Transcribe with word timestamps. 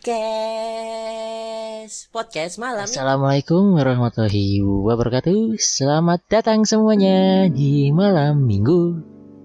podcast. 0.00 1.92
Podcast 2.08 2.56
malam 2.56 2.88
Assalamualaikum 2.88 3.76
warahmatullahi 3.76 4.64
wabarakatuh. 4.64 5.60
Selamat 5.60 6.24
datang 6.24 6.64
semuanya 6.64 7.52
di 7.52 7.92
malam 7.92 8.48
minggu 8.48 8.96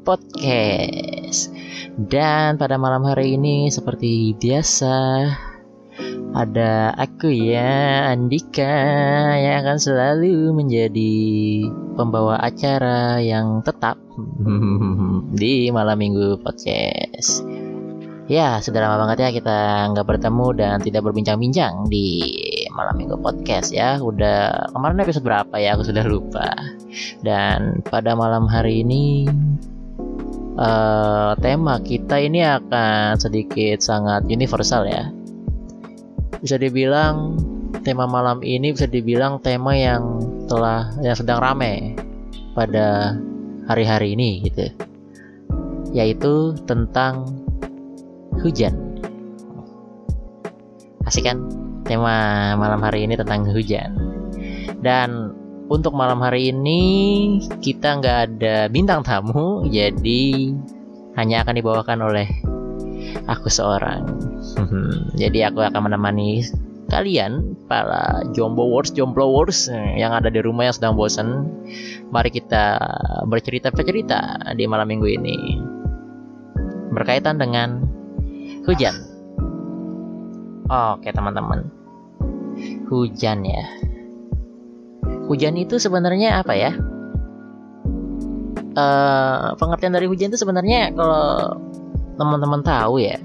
podcast. 0.08 1.52
Dan 2.00 2.56
pada 2.56 2.80
malam 2.80 3.04
hari 3.04 3.36
ini 3.36 3.68
seperti 3.68 4.32
biasa 4.40 5.28
Ada 6.36 6.92
aku 6.92 7.32
ya 7.32 8.12
Andika 8.12 8.76
Yang 9.36 9.56
akan 9.60 9.78
selalu 9.80 10.56
menjadi 10.56 11.16
pembawa 12.00 12.40
acara 12.40 13.20
yang 13.20 13.60
tetap 13.60 14.00
Di 15.40 15.68
malam 15.76 16.00
minggu 16.00 16.40
podcast 16.40 17.44
Ya, 18.26 18.58
sudah 18.58 18.82
lama 18.82 19.06
banget 19.06 19.22
ya 19.22 19.30
kita 19.38 19.58
nggak 19.94 20.10
bertemu 20.10 20.48
dan 20.58 20.82
tidak 20.82 21.06
berbincang-bincang 21.06 21.86
di 21.94 22.26
malam 22.74 22.98
minggu 22.98 23.22
podcast 23.22 23.70
ya. 23.70 24.02
Udah 24.02 24.66
kemarin 24.74 25.06
episode 25.06 25.22
berapa 25.22 25.54
ya? 25.62 25.78
Aku 25.78 25.86
sudah 25.86 26.02
lupa. 26.02 26.50
Dan 27.22 27.86
pada 27.86 28.18
malam 28.18 28.50
hari 28.50 28.82
ini 28.82 29.30
uh, 30.58 31.38
tema 31.38 31.78
kita 31.86 32.18
ini 32.18 32.42
akan 32.42 33.22
sedikit 33.22 33.86
sangat 33.86 34.26
universal 34.26 34.90
ya. 34.90 35.14
Bisa 36.42 36.58
dibilang 36.58 37.38
tema 37.86 38.10
malam 38.10 38.42
ini 38.42 38.74
bisa 38.74 38.90
dibilang 38.90 39.38
tema 39.46 39.78
yang 39.78 40.18
telah 40.50 40.90
yang 41.06 41.14
sedang 41.14 41.38
rame 41.46 41.94
pada 42.58 43.14
hari-hari 43.70 44.18
ini 44.18 44.50
gitu. 44.50 44.66
Yaitu 45.94 46.58
tentang 46.66 47.45
hujan. 48.46 48.74
Asik 51.10 51.26
kan? 51.26 51.42
Tema 51.86 52.54
malam 52.58 52.82
hari 52.86 53.10
ini 53.10 53.18
tentang 53.18 53.50
hujan. 53.50 53.98
Dan 54.86 55.34
untuk 55.66 55.98
malam 55.98 56.22
hari 56.22 56.54
ini 56.54 56.82
kita 57.58 57.98
nggak 57.98 58.18
ada 58.30 58.70
bintang 58.70 59.02
tamu, 59.02 59.66
jadi 59.66 60.54
hanya 61.18 61.42
akan 61.42 61.58
dibawakan 61.58 62.00
oleh 62.06 62.30
aku 63.26 63.50
seorang. 63.50 64.06
jadi 65.22 65.50
aku 65.50 65.66
akan 65.66 65.90
menemani 65.90 66.46
kalian 66.86 67.58
para 67.66 68.22
jomblo 68.38 68.70
wars, 68.70 68.94
jomblo 68.94 69.26
wars 69.26 69.74
yang 69.98 70.14
ada 70.14 70.30
di 70.30 70.38
rumah 70.42 70.70
yang 70.70 70.76
sedang 70.78 70.94
bosan. 70.94 71.50
Mari 72.14 72.30
kita 72.30 72.78
bercerita 73.26 73.74
bercerita 73.74 74.38
di 74.54 74.70
malam 74.70 74.86
minggu 74.86 75.10
ini 75.10 75.38
berkaitan 76.94 77.42
dengan 77.42 77.95
Hujan. 78.66 78.96
Oke 80.66 81.14
teman-teman. 81.14 81.70
Hujan 82.90 83.46
ya. 83.46 83.64
Hujan 85.30 85.54
itu 85.62 85.78
sebenarnya 85.78 86.42
apa 86.42 86.54
ya? 86.58 86.74
Uh, 88.76 89.56
pengertian 89.56 89.94
dari 89.94 90.10
hujan 90.10 90.34
itu 90.34 90.42
sebenarnya 90.42 90.92
kalau 90.98 91.62
teman-teman 92.18 92.60
tahu 92.66 93.00
ya, 93.00 93.22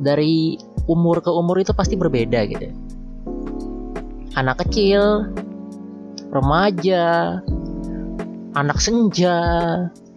dari 0.00 0.58
umur 0.88 1.22
ke 1.22 1.30
umur 1.30 1.60
itu 1.60 1.76
pasti 1.76 1.94
berbeda 1.94 2.42
gitu. 2.48 2.72
Anak 4.34 4.66
kecil, 4.66 5.30
remaja, 6.32 7.38
anak 8.56 8.80
senja, 8.80 9.38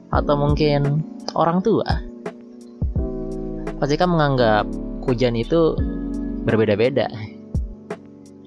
atau 0.09 0.35
mungkin 0.39 1.05
orang 1.37 1.61
tua 1.61 2.08
pasti 3.79 3.95
kan 3.95 4.11
menganggap 4.11 4.67
hujan 5.07 5.33
itu 5.39 5.73
berbeda-beda. 6.43 7.07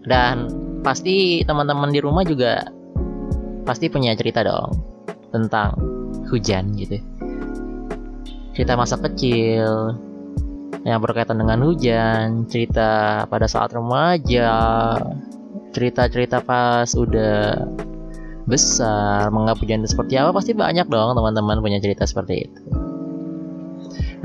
Dan 0.06 0.50
pasti 0.82 1.43
teman-teman 1.43 1.91
di 1.91 2.00
rumah 2.03 2.22
juga 2.26 2.62
pasti 3.62 3.87
punya 3.87 4.12
cerita 4.19 4.42
dong 4.42 4.71
tentang 5.31 5.78
hujan 6.28 6.75
gitu. 6.76 6.98
Cerita 8.53 8.76
masa 8.76 9.00
kecil 9.00 9.97
yang 10.82 10.98
berkaitan 10.98 11.38
dengan 11.38 11.62
hujan 11.62 12.50
cerita 12.50 13.22
pada 13.31 13.47
saat 13.47 13.71
remaja 13.71 14.50
cerita-cerita 15.72 16.42
pas 16.42 16.91
udah 16.98 17.54
besar 18.44 19.31
menganggap 19.31 19.62
hujan 19.62 19.87
itu 19.87 19.94
seperti 19.94 20.19
apa 20.19 20.34
pasti 20.34 20.53
banyak 20.59 20.91
dong 20.91 21.15
teman-teman 21.15 21.62
punya 21.62 21.78
cerita 21.78 22.03
seperti 22.03 22.50
itu. 22.50 22.60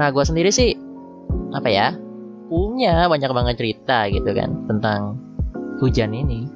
Nah 0.01 0.09
gue 0.09 0.23
sendiri 0.25 0.50
sih 0.50 0.73
apa 1.56 1.69
ya 1.72 1.88
punya 2.47 3.12
banyak 3.12 3.31
banget 3.31 3.56
cerita 3.59 4.08
gitu 4.08 4.31
kan 4.31 4.68
tentang 4.72 5.19
hujan 5.84 6.16
ini. 6.16 6.47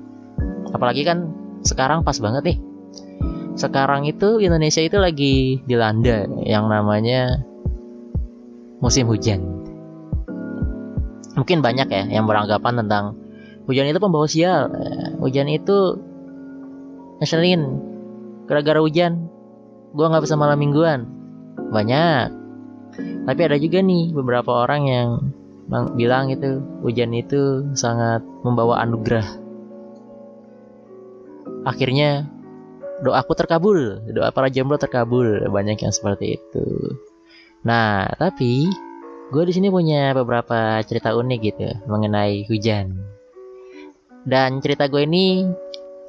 Apalagi 0.72 1.03
kan 1.03 1.31
sekarang 1.62 2.02
pas 2.02 2.18
banget 2.18 2.44
nih. 2.47 2.57
Sekarang 3.59 4.07
itu 4.07 4.40
Indonesia 4.40 4.79
itu 4.79 4.97
lagi 4.97 5.59
dilanda 5.68 6.25
yang 6.47 6.72
namanya 6.72 7.44
musim 8.79 9.06
hujan. 9.12 9.44
Mungkin 11.35 11.59
banyak 11.59 11.88
ya 11.91 12.03
yang 12.08 12.25
beranggapan 12.25 12.81
tentang 12.81 13.19
hujan 13.68 13.91
itu 13.91 14.00
pembawa 14.00 14.28
sial. 14.28 14.72
Hujan 15.19 15.52
itu 15.52 16.00
ngeselin. 17.19 17.62
Gara-gara 18.47 18.79
hujan 18.79 19.28
gue 19.91 20.06
nggak 20.08 20.23
bisa 20.23 20.40
malam 20.40 20.58
mingguan. 20.58 21.06
Banyak 21.72 22.41
tapi 23.25 23.41
ada 23.45 23.57
juga 23.61 23.79
nih 23.85 24.13
beberapa 24.13 24.65
orang 24.65 24.81
yang 24.89 25.09
bilang 25.95 26.27
itu 26.33 26.59
hujan 26.83 27.13
itu 27.15 27.71
sangat 27.77 28.25
membawa 28.43 28.83
anugerah. 28.83 29.27
Akhirnya 31.63 32.25
doaku 33.05 33.33
terkabul 33.37 34.01
doa 34.13 34.29
para 34.33 34.49
jomblo 34.49 34.77
terkabul 34.77 35.41
banyak 35.47 35.79
yang 35.79 35.93
seperti 35.93 36.41
itu. 36.41 36.65
Nah 37.63 38.09
tapi 38.17 38.67
gue 39.31 39.43
di 39.47 39.53
sini 39.55 39.71
punya 39.71 40.11
beberapa 40.11 40.81
cerita 40.83 41.15
unik 41.15 41.39
gitu 41.39 41.67
mengenai 41.87 42.45
hujan. 42.49 42.97
Dan 44.21 44.61
cerita 44.61 44.85
gue 44.85 45.01
ini 45.07 45.49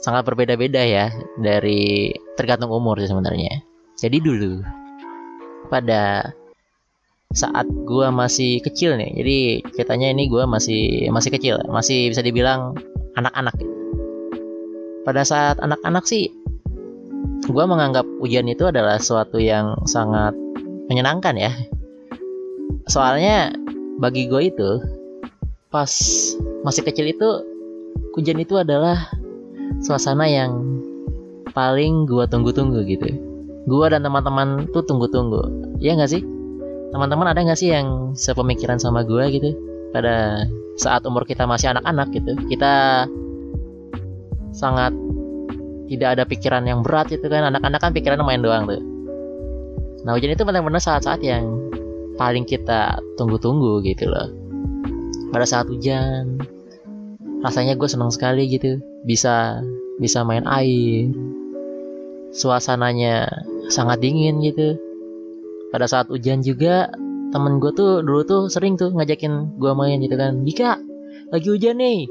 sangat 0.03 0.27
berbeda-beda 0.27 0.83
ya 0.85 1.07
dari 1.41 2.13
tergantung 2.35 2.73
umur 2.75 2.99
sih 3.01 3.09
sebenarnya. 3.09 3.63
Jadi 3.97 4.19
dulu 4.19 4.61
pada 5.71 6.35
saat 7.33 7.65
gue 7.69 8.07
masih 8.13 8.61
kecil 8.61 8.97
nih. 8.97 9.11
Jadi 9.17 9.39
ceritanya 9.77 10.13
ini 10.13 10.29
gue 10.29 10.45
masih 10.45 11.09
masih 11.09 11.31
kecil 11.33 11.57
masih 11.69 12.13
bisa 12.13 12.21
dibilang 12.21 12.77
anak-anak. 13.17 13.57
Pada 15.03 15.27
saat 15.27 15.59
anak-anak 15.59 16.05
sih 16.07 16.31
gue 17.43 17.65
menganggap 17.67 18.07
hujan 18.23 18.47
itu 18.47 18.71
adalah 18.71 19.03
suatu 19.03 19.41
yang 19.41 19.75
sangat 19.89 20.37
menyenangkan 20.87 21.35
ya. 21.35 21.53
Soalnya 22.87 23.51
bagi 23.99 24.29
gue 24.29 24.53
itu 24.53 24.71
pas 25.73 25.91
masih 26.63 26.85
kecil 26.85 27.11
itu 27.11 27.29
hujan 28.13 28.39
itu 28.39 28.61
adalah 28.61 29.09
suasana 29.81 30.29
yang 30.29 30.85
paling 31.57 32.05
gue 32.05 32.25
tunggu-tunggu 32.29 32.85
gitu. 32.87 33.09
Gue 33.67 33.87
dan 33.89 34.05
teman-teman 34.05 34.69
tuh 34.71 34.85
tunggu-tunggu. 34.85 35.75
Ya 35.83 35.97
nggak 35.97 36.13
sih 36.13 36.23
teman-teman 36.93 37.33
ada 37.33 37.41
nggak 37.41 37.59
sih 37.59 37.73
yang 37.73 38.13
sepemikiran 38.13 38.77
sama 38.77 39.01
gue 39.03 39.25
gitu? 39.33 39.51
Pada 39.97 40.45
saat 40.77 41.05
umur 41.09 41.25
kita 41.25 41.45
masih 41.49 41.73
anak-anak 41.73 42.09
gitu 42.17 42.33
kita 42.49 43.05
sangat 44.53 44.93
tidak 45.89 46.09
ada 46.17 46.25
pikiran 46.29 46.65
yang 46.69 46.85
berat 46.85 47.09
gitu 47.09 47.25
kan. 47.33 47.49
Anak-anak 47.49 47.81
kan 47.81 47.93
pikiran 47.97 48.21
main 48.25 48.45
doang 48.45 48.69
tuh. 48.69 48.81
Nah 50.05 50.17
hujan 50.17 50.37
itu 50.37 50.45
benar-benar 50.45 50.81
saat-saat 50.81 51.25
yang 51.25 51.49
paling 52.21 52.45
kita 52.45 53.01
tunggu-tunggu 53.17 53.81
gitu 53.85 54.13
loh. 54.13 54.29
Pada 55.33 55.49
saat 55.49 55.69
hujan 55.73 56.41
rasanya 57.41 57.77
gue 57.77 57.89
senang 57.89 58.13
sekali 58.13 58.53
gitu. 58.53 58.81
Bisa 59.09 59.65
bisa 59.97 60.25
main 60.29 60.45
air. 60.45 61.09
Suasananya 62.33 63.29
sangat 63.69 64.01
dingin 64.01 64.41
gitu 64.41 64.92
pada 65.73 65.89
saat 65.89 66.13
hujan 66.13 66.45
juga 66.45 66.93
temen 67.33 67.57
gue 67.57 67.73
tuh 67.73 68.05
dulu 68.05 68.21
tuh 68.29 68.43
sering 68.53 68.77
tuh 68.77 68.93
ngajakin 68.93 69.57
gue 69.57 69.73
main 69.73 69.99
gitu 70.05 70.15
kan. 70.21 70.45
Dika 70.45 70.77
lagi 71.33 71.49
hujan 71.49 71.81
nih. 71.81 72.07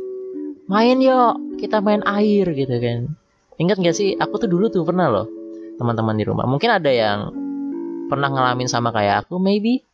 Main 0.66 0.98
yuk 1.00 1.62
kita 1.62 1.78
main 1.80 2.02
air 2.10 2.50
gitu 2.50 2.76
kan. 2.82 3.14
Ingat 3.62 3.78
gak 3.78 3.94
sih 3.94 4.18
aku 4.18 4.42
tuh 4.42 4.50
dulu 4.50 4.74
tuh 4.74 4.82
pernah 4.82 5.08
loh 5.14 5.30
teman-teman 5.78 6.18
di 6.18 6.26
rumah. 6.26 6.50
Mungkin 6.50 6.70
ada 6.74 6.90
yang 6.90 7.30
pernah 8.10 8.34
ngalamin 8.34 8.66
sama 8.66 8.90
kayak 8.90 9.30
aku 9.30 9.38
maybe. 9.38 9.86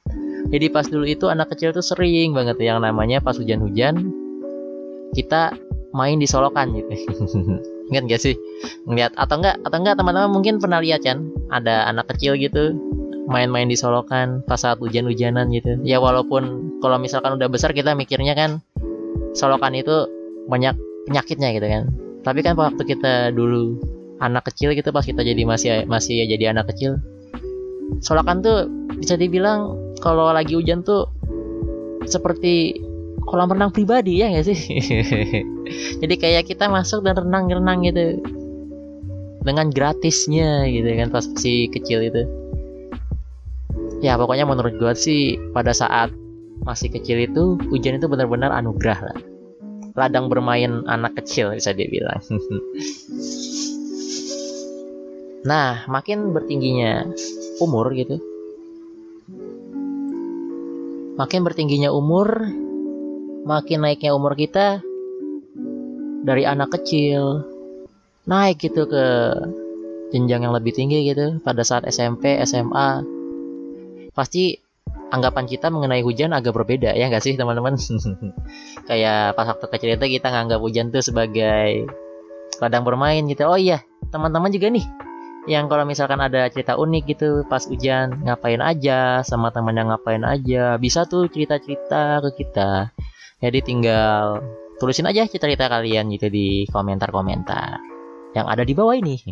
Jadi 0.47 0.71
pas 0.71 0.87
dulu 0.87 1.03
itu 1.03 1.27
anak 1.27 1.51
kecil 1.51 1.75
tuh 1.75 1.83
sering 1.83 2.31
banget 2.31 2.55
yang 2.63 2.79
namanya 2.79 3.19
pas 3.19 3.35
hujan-hujan 3.35 3.99
kita 5.11 5.51
main 5.91 6.15
di 6.15 6.27
solokan 6.27 6.71
gitu. 6.71 6.87
Ingat 7.91 8.03
gak 8.07 8.21
sih? 8.23 8.35
Ngeliat 8.87 9.11
atau 9.19 9.43
enggak 9.43 9.59
atau 9.67 9.77
enggak 9.79 9.95
teman-teman 9.99 10.31
mungkin 10.31 10.55
pernah 10.63 10.79
lihat 10.79 11.03
kan 11.03 11.27
ada 11.51 11.87
anak 11.91 12.07
kecil 12.15 12.39
gitu 12.39 12.75
main-main 13.27 13.67
di 13.67 13.75
Solokan 13.75 14.41
pas 14.47 14.57
saat 14.57 14.79
hujan-hujanan 14.79 15.51
gitu. 15.51 15.77
Ya 15.83 15.99
walaupun 15.99 16.75
kalau 16.79 16.97
misalkan 16.97 17.35
udah 17.35 17.51
besar 17.51 17.75
kita 17.75 17.93
mikirnya 17.93 18.33
kan 18.33 18.63
Solokan 19.35 19.75
itu 19.75 20.07
banyak 20.47 20.73
penyakitnya 21.11 21.51
gitu 21.53 21.67
kan. 21.67 21.83
Tapi 22.23 22.39
kan 22.41 22.55
waktu 22.55 22.81
kita 22.87 23.35
dulu 23.35 23.77
anak 24.23 24.49
kecil 24.49 24.73
gitu 24.73 24.89
pas 24.89 25.05
kita 25.05 25.21
jadi 25.21 25.43
masih 25.45 25.85
masih 25.85 26.25
jadi 26.25 26.49
anak 26.55 26.73
kecil 26.73 26.97
Solokan 28.01 28.41
tuh 28.41 28.67
bisa 28.97 29.15
dibilang 29.15 29.75
kalau 30.01 30.29
lagi 30.31 30.57
hujan 30.57 30.83
tuh 30.83 31.07
seperti 32.07 32.77
kolam 33.27 33.51
renang 33.51 33.75
pribadi 33.75 34.23
ya 34.23 34.31
nggak 34.31 34.45
sih? 34.47 34.59
Jadi 36.01 36.15
kayak 36.15 36.47
kita 36.47 36.71
masuk 36.71 37.03
dan 37.03 37.19
renang-renang 37.19 37.83
gitu 37.83 38.23
dengan 39.43 39.71
gratisnya 39.71 40.67
gitu 40.67 40.87
kan 40.95 41.07
pas 41.11 41.23
si 41.39 41.71
kecil 41.71 42.03
itu 42.03 42.23
ya 44.03 44.17
pokoknya 44.17 44.45
menurut 44.45 44.77
gue 44.77 44.93
sih 44.97 45.37
pada 45.53 45.73
saat 45.73 46.13
masih 46.65 46.89
kecil 46.89 47.21
itu 47.21 47.57
hujan 47.69 47.97
itu 48.01 48.07
benar-benar 48.09 48.53
anugerah 48.53 48.99
lah. 48.99 49.17
Ladang 49.97 50.29
bermain 50.29 50.85
anak 50.85 51.17
kecil 51.23 51.53
bisa 51.53 51.73
dibilang. 51.73 52.21
Nah 55.47 55.87
makin 55.87 56.35
bertingginya 56.35 57.07
umur 57.63 57.95
gitu 57.95 58.19
makin 61.17 61.41
bertingginya 61.41 61.89
umur 61.89 62.45
makin 63.47 63.79
naiknya 63.81 64.11
umur 64.13 64.37
kita 64.37 64.85
dari 66.21 66.45
anak 66.45 66.77
kecil 66.77 67.47
naik 68.29 68.61
gitu 68.61 68.85
ke 68.85 69.05
jenjang 70.11 70.47
yang 70.47 70.53
lebih 70.55 70.75
tinggi 70.75 71.07
gitu. 71.07 71.39
Pada 71.43 71.63
saat 71.63 71.87
SMP, 71.87 72.39
SMA 72.43 73.03
pasti 74.17 74.57
anggapan 75.13 75.45
kita 75.45 75.69
mengenai 75.69 76.01
hujan 76.01 76.33
agak 76.33 76.57
berbeda 76.57 76.97
ya 76.97 77.05
nggak 77.07 77.21
sih 77.21 77.37
teman-teman? 77.37 77.77
Kayak 78.89 79.37
pas 79.37 79.45
waktu 79.45 79.65
kecil 79.69 79.89
itu 79.93 80.19
kita 80.19 80.33
nganggap 80.33 80.59
hujan 80.59 80.89
tuh 80.89 81.05
sebagai 81.05 81.85
ladang 82.57 82.81
bermain 82.81 83.21
gitu. 83.29 83.45
Oh 83.45 83.59
iya 83.59 83.85
teman-teman 84.09 84.49
juga 84.49 84.73
nih 84.73 84.85
yang 85.47 85.71
kalau 85.71 85.87
misalkan 85.87 86.19
ada 86.19 86.51
cerita 86.51 86.75
unik 86.75 87.03
gitu 87.07 87.29
pas 87.47 87.63
hujan 87.63 88.19
ngapain 88.27 88.59
aja 88.59 89.23
sama 89.23 89.47
temannya 89.47 89.87
ngapain 89.87 90.27
aja 90.27 90.75
bisa 90.75 91.07
tuh 91.07 91.31
cerita-cerita 91.31 92.19
ke 92.27 92.43
kita. 92.43 92.91
Jadi 93.39 93.59
tinggal 93.63 94.43
tulisin 94.81 95.07
aja 95.07 95.23
cerita 95.23 95.71
kalian 95.71 96.11
gitu 96.11 96.27
di 96.27 96.67
komentar-komentar 96.67 97.79
yang 98.35 98.45
ada 98.45 98.67
di 98.67 98.75
bawah 98.75 98.97
ini. 98.99 99.23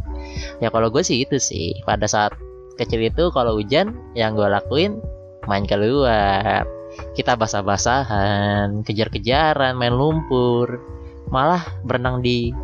ya 0.62 0.68
kalau 0.68 0.92
gue 0.92 1.00
sih 1.00 1.24
itu 1.24 1.40
sih 1.40 1.80
pada 1.88 2.04
saat 2.04 2.36
kecil 2.80 3.06
itu 3.06 3.30
kalau 3.30 3.58
hujan 3.58 3.94
yang 4.18 4.34
gue 4.34 4.46
lakuin 4.46 4.98
main 5.44 5.68
keluar 5.68 6.66
kita 7.14 7.34
basah-basahan 7.34 8.82
kejar-kejaran 8.86 9.74
main 9.74 9.94
lumpur. 9.94 10.82
Malah 11.30 11.62
berenang 11.82 12.22
di 12.22 12.54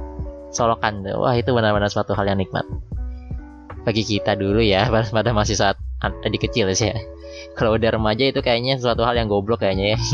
solokan. 0.54 1.02
Wah 1.06 1.34
itu 1.34 1.50
benar-benar 1.50 1.90
suatu 1.90 2.14
hal 2.14 2.30
yang 2.30 2.38
nikmat. 2.38 2.66
Bagi 3.82 4.04
kita 4.04 4.36
dulu 4.36 4.60
ya 4.60 4.86
pada 5.16 5.30
masih 5.34 5.56
saat 5.58 5.78
tadi 6.00 6.36
kecil 6.38 6.70
sih 6.74 6.90
ya. 6.94 6.98
Kalau 7.54 7.74
udah 7.78 7.94
remaja 7.94 8.30
itu 8.30 8.42
kayaknya 8.42 8.78
sesuatu 8.78 9.02
hal 9.06 9.16
yang 9.18 9.30
goblok 9.30 9.62
kayaknya 9.62 9.96
ya. 9.96 9.98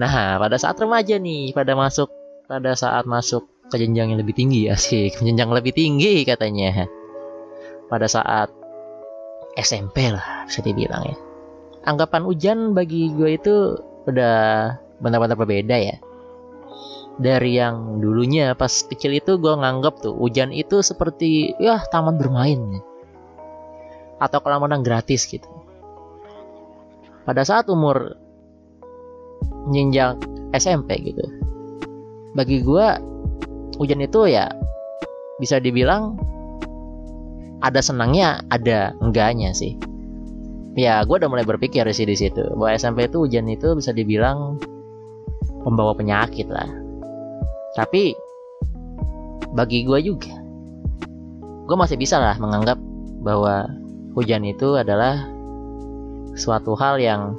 Nah 0.00 0.40
pada 0.40 0.56
saat 0.56 0.80
remaja 0.80 1.20
nih 1.20 1.52
pada 1.52 1.76
masuk 1.76 2.08
pada 2.48 2.72
saat 2.72 3.04
masuk 3.04 3.44
ke 3.68 3.76
jenjang 3.76 4.08
yang 4.08 4.16
lebih 4.16 4.32
tinggi 4.32 4.64
sih 4.80 5.12
jenjang 5.12 5.52
lebih 5.52 5.76
tinggi 5.76 6.24
katanya 6.24 6.88
pada 7.90 8.06
saat 8.06 8.48
SMP 9.58 10.08
lah 10.14 10.46
bisa 10.46 10.62
dibilang 10.62 11.02
ya. 11.04 11.16
Anggapan 11.84 12.22
hujan 12.24 12.58
bagi 12.72 13.10
gue 13.12 13.36
itu 13.36 13.54
udah 14.06 14.38
benar-benar 15.02 15.34
berbeda 15.34 15.76
ya. 15.76 15.96
Dari 17.20 17.58
yang 17.58 18.00
dulunya 18.00 18.56
pas 18.56 18.70
kecil 18.70 19.18
itu 19.18 19.36
gue 19.36 19.52
nganggap 19.52 20.00
tuh 20.00 20.14
hujan 20.16 20.54
itu 20.54 20.80
seperti 20.80 21.58
ya 21.58 21.82
taman 21.90 22.16
bermain. 22.16 22.80
Atau 24.22 24.40
kolam 24.40 24.64
renang 24.64 24.86
gratis 24.86 25.26
gitu. 25.26 25.48
Pada 27.26 27.44
saat 27.44 27.68
umur 27.68 28.16
jenjang 29.74 30.16
SMP 30.56 30.96
gitu 31.04 31.40
bagi 32.34 32.62
gue 32.62 32.86
hujan 33.78 34.00
itu 34.02 34.30
ya 34.30 34.46
bisa 35.42 35.58
dibilang 35.58 36.14
ada 37.60 37.80
senangnya 37.84 38.40
ada 38.48 38.96
enggaknya 39.00 39.52
sih. 39.52 39.76
Ya 40.78 41.02
gue 41.04 41.16
udah 41.16 41.28
mulai 41.28 41.44
berpikir 41.44 41.84
sih 41.92 42.08
di 42.08 42.16
situ. 42.16 42.42
Bahwa 42.56 42.72
SMP 42.76 43.08
itu 43.08 43.20
hujan 43.20 43.48
itu 43.48 43.76
bisa 43.76 43.92
dibilang 43.92 44.56
pembawa 45.64 45.92
penyakit 45.92 46.48
lah. 46.48 46.68
Tapi 47.76 48.16
bagi 49.50 49.82
gue 49.82 49.98
juga 50.04 50.40
gue 51.70 51.78
masih 51.78 51.98
bisa 51.98 52.18
lah 52.18 52.34
menganggap 52.42 52.78
bahwa 53.22 53.70
hujan 54.18 54.42
itu 54.42 54.74
adalah 54.74 55.22
suatu 56.34 56.74
hal 56.74 56.98
yang 56.98 57.38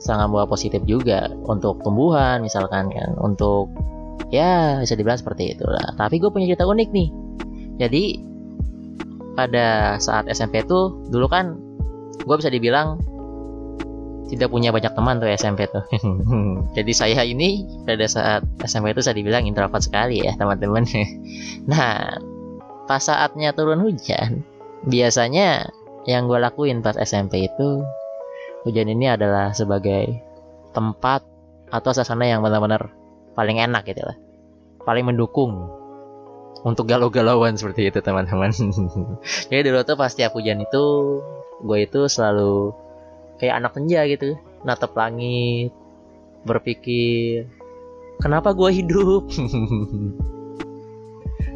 sangat 0.00 0.32
bawa 0.32 0.48
positif 0.48 0.80
juga 0.88 1.28
untuk 1.44 1.84
tumbuhan 1.84 2.40
misalkan 2.40 2.88
kan 2.88 3.12
untuk 3.20 3.68
ya 4.32 4.80
bisa 4.80 4.96
dibilang 4.96 5.20
seperti 5.20 5.52
itulah. 5.52 5.92
Tapi 6.00 6.16
gue 6.16 6.32
punya 6.32 6.48
cerita 6.48 6.64
unik 6.64 6.88
nih. 6.92 7.08
Jadi 7.76 8.04
pada 9.38 9.94
saat 10.02 10.26
SMP 10.26 10.66
tuh 10.66 10.98
dulu 11.14 11.30
kan 11.30 11.54
gue 12.26 12.34
bisa 12.34 12.50
dibilang 12.50 12.98
tidak 14.28 14.50
punya 14.50 14.74
banyak 14.74 14.92
teman 14.92 15.22
tuh 15.22 15.30
SMP 15.30 15.70
tuh. 15.70 15.86
Jadi 16.76 16.92
saya 16.92 17.22
ini 17.22 17.64
pada 17.86 18.04
saat 18.04 18.42
SMP 18.66 18.92
itu 18.92 19.00
saya 19.00 19.14
dibilang 19.14 19.46
introvert 19.46 19.80
sekali 19.80 20.26
ya 20.26 20.34
teman-teman. 20.34 20.82
Nah 21.70 22.18
pas 22.90 23.00
saatnya 23.04 23.54
turun 23.54 23.84
hujan 23.84 24.42
biasanya 24.88 25.70
yang 26.08 26.26
gue 26.26 26.40
lakuin 26.40 26.80
pas 26.80 26.96
SMP 26.98 27.46
itu 27.46 27.84
hujan 28.66 28.90
ini 28.90 29.12
adalah 29.12 29.54
sebagai 29.54 30.18
tempat 30.74 31.22
atau 31.68 31.90
suasana 31.92 32.26
yang 32.26 32.42
benar-benar 32.42 32.90
paling 33.38 33.62
enak 33.62 33.86
gitu 33.86 34.02
lah. 34.02 34.18
Paling 34.82 35.14
mendukung 35.14 35.77
untuk 36.66 36.90
galau-galauan 36.90 37.54
seperti 37.54 37.90
itu 37.90 37.98
teman-teman. 38.02 38.50
Jadi 39.50 39.60
dulu 39.62 39.80
tuh 39.86 39.96
pas 39.98 40.10
tiap 40.10 40.34
hujan 40.34 40.62
itu 40.62 40.84
gue 41.58 41.78
itu 41.82 42.00
selalu 42.06 42.74
kayak 43.42 43.62
anak 43.62 43.74
senja 43.74 44.02
gitu 44.06 44.38
natap 44.62 44.94
langit 44.94 45.70
berpikir 46.46 47.46
kenapa 48.22 48.54
gue 48.54 48.70
hidup? 48.72 49.26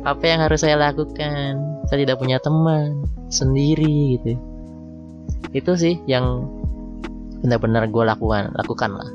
Apa 0.02 0.24
yang 0.26 0.42
harus 0.42 0.66
saya 0.66 0.74
lakukan? 0.74 1.62
Saya 1.86 2.02
tidak 2.02 2.18
punya 2.18 2.42
teman 2.42 3.06
sendiri 3.30 4.18
gitu. 4.18 4.34
Itu 5.54 5.78
sih 5.78 6.02
yang 6.10 6.50
benar-benar 7.42 7.90
gue 7.90 8.04
lakukan 8.06 8.54
lakukan 8.54 8.90
lah 8.98 9.10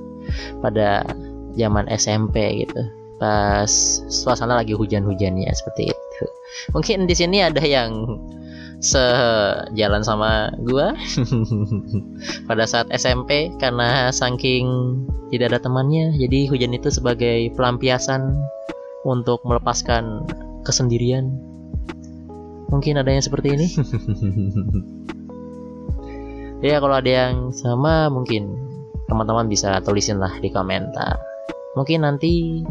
pada 0.59 1.07
zaman 1.55 1.87
SMP 1.87 2.67
gitu 2.67 2.96
pas 3.17 3.69
suasana 4.09 4.61
lagi 4.61 4.77
hujan-hujannya 4.77 5.49
seperti 5.49 5.89
itu. 5.89 6.25
Mungkin 6.73 7.09
di 7.09 7.15
sini 7.17 7.41
ada 7.41 7.61
yang 7.61 8.05
sejalan 8.77 10.05
sama 10.05 10.53
gue 10.61 10.87
pada 12.49 12.63
saat 12.69 12.85
SMP 12.93 13.49
karena 13.57 14.13
saking 14.13 15.01
tidak 15.33 15.49
ada 15.49 15.59
temannya 15.65 16.13
jadi 16.13 16.45
hujan 16.45 16.77
itu 16.77 16.93
sebagai 16.93 17.49
pelampiasan 17.57 18.37
untuk 19.01 19.41
melepaskan 19.49 20.29
kesendirian. 20.61 21.33
Mungkin 22.69 22.99
ada 22.99 23.09
yang 23.09 23.23
seperti 23.23 23.47
ini? 23.57 23.67
Ya 26.57 26.81
kalau 26.81 26.97
ada 26.97 27.05
yang 27.05 27.53
sama 27.53 28.09
mungkin 28.09 28.57
teman-teman 29.05 29.45
bisa 29.45 29.77
tulisin 29.85 30.17
lah 30.17 30.33
di 30.41 30.49
komentar. 30.49 31.21
Mungkin 31.77 32.01
nanti 32.01 32.65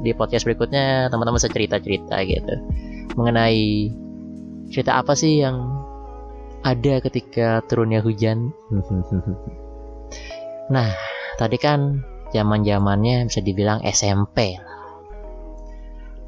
di 0.00 0.14
podcast 0.14 0.46
berikutnya 0.46 1.10
teman-teman 1.10 1.40
bisa 1.40 1.50
cerita-cerita 1.50 2.16
gitu. 2.24 2.54
Mengenai 3.18 3.90
cerita 4.68 5.00
apa 5.00 5.16
sih 5.16 5.42
yang 5.42 5.64
ada 6.62 7.00
ketika 7.02 7.62
turunnya 7.66 8.02
hujan? 8.02 8.52
Nah 10.68 10.92
tadi 11.40 11.56
kan 11.56 12.04
zaman 12.28 12.60
zamannya 12.60 13.24
bisa 13.24 13.40
dibilang 13.40 13.80
SMP 13.88 14.60
lah. 14.60 14.76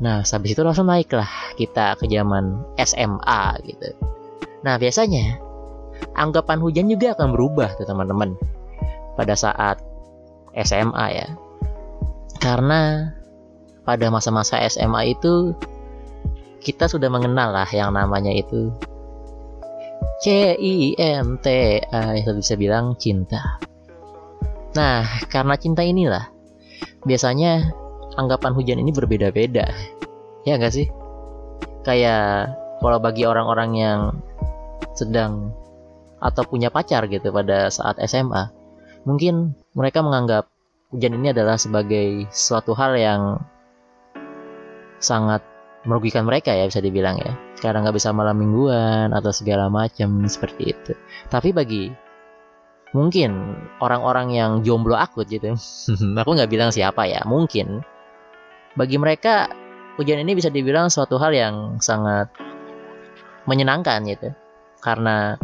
Nah 0.00 0.25
habis 0.25 0.57
itu 0.57 0.64
langsung 0.64 0.88
naik 0.88 1.12
lah 1.12 1.29
kita 1.61 2.00
ke 2.00 2.09
zaman 2.09 2.64
SMA 2.81 3.43
gitu. 3.69 3.93
Nah 4.64 4.81
biasanya 4.81 5.37
anggapan 6.17 6.57
hujan 6.64 6.88
juga 6.88 7.12
akan 7.12 7.37
berubah 7.37 7.76
tuh 7.76 7.85
teman-teman 7.85 8.33
pada 9.21 9.37
saat 9.37 9.76
SMA 10.57 11.07
ya. 11.12 11.29
Karena 12.40 13.12
pada 13.84 14.12
masa-masa 14.12 14.60
SMA 14.68 15.16
itu 15.16 15.56
kita 16.60 16.87
sudah 16.87 17.08
mengenal 17.08 17.56
lah 17.56 17.68
yang 17.72 17.96
namanya 17.96 18.30
itu 18.30 18.68
C 20.20 20.52
I 20.52 20.92
N 21.00 21.40
T 21.40 21.49
A 21.88 22.12
yang 22.20 22.44
bisa 22.44 22.54
bilang 22.60 22.92
cinta. 23.00 23.56
Nah, 24.76 25.02
karena 25.32 25.56
cinta 25.56 25.80
inilah 25.80 26.28
biasanya 27.08 27.72
anggapan 28.20 28.52
hujan 28.52 28.78
ini 28.84 28.92
berbeda-beda. 28.92 29.72
Ya 30.44 30.60
enggak 30.60 30.76
sih? 30.76 30.87
Kayak 31.84 32.52
kalau 32.84 33.00
bagi 33.00 33.25
orang-orang 33.25 33.70
yang 33.76 34.00
sedang 34.92 35.56
atau 36.20 36.44
punya 36.44 36.68
pacar 36.68 37.08
gitu 37.08 37.32
pada 37.32 37.72
saat 37.72 37.96
SMA, 38.04 38.52
mungkin 39.08 39.56
mereka 39.72 40.04
menganggap 40.04 40.52
hujan 40.92 41.16
ini 41.16 41.32
adalah 41.32 41.56
sebagai 41.56 42.28
suatu 42.28 42.76
hal 42.76 42.92
yang 43.00 43.40
sangat 45.00 45.42
merugikan 45.88 46.28
mereka 46.28 46.52
ya 46.52 46.69
bisa 46.69 46.85
dibilang 46.85 47.16
ya. 47.19 47.33
Karena 47.59 47.85
nggak 47.85 47.97
bisa 47.97 48.12
malam 48.12 48.37
mingguan 48.37 49.16
atau 49.16 49.33
segala 49.33 49.73
macam 49.73 50.28
seperti 50.28 50.76
itu. 50.76 50.92
Tapi 51.33 51.50
bagi 51.57 51.88
mungkin 52.90 53.57
orang-orang 53.78 54.35
yang 54.35 54.50
jomblo 54.66 54.99
akut 54.99 55.30
gitu 55.30 55.54
aku 56.21 56.30
nggak 56.35 56.50
bilang 56.50 56.75
siapa 56.75 57.07
ya 57.07 57.23
mungkin 57.23 57.87
bagi 58.75 58.99
mereka 58.99 59.47
hujan 59.95 60.19
ini 60.26 60.35
bisa 60.35 60.50
dibilang 60.50 60.90
suatu 60.90 61.14
hal 61.19 61.30
yang 61.35 61.78
sangat 61.83 62.30
menyenangkan 63.45 64.07
gitu. 64.07 64.30
Karena 64.80 65.37